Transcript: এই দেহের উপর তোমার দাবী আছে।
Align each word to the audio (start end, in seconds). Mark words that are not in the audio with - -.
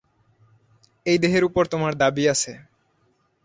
এই 1.05 1.17
দেহের 1.17 1.43
উপর 1.43 1.63
তোমার 1.67 1.93
দাবী 1.95 2.23
আছে। 2.33 2.53